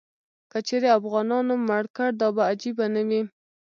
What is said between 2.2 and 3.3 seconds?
دا به عجیبه نه وي.